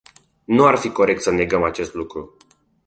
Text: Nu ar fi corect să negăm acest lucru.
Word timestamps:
Nu 0.45 0.65
ar 0.65 0.77
fi 0.77 0.89
corect 0.89 1.21
să 1.21 1.31
negăm 1.31 1.63
acest 1.63 1.93
lucru. 1.93 2.37